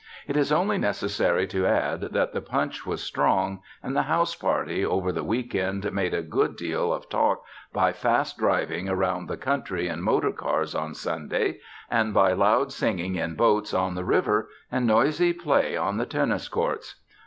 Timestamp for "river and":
14.03-14.87